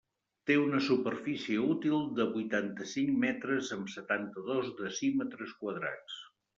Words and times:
Té 0.49 0.53
una 0.61 0.79
superfície 0.85 1.59
útil 1.75 2.09
de 2.21 2.27
vuitanta-cinc 2.39 3.15
metres 3.27 3.73
amb 3.79 3.95
setanta-dos 4.01 4.77
decímetres 4.85 5.59
quadrats. 5.65 6.23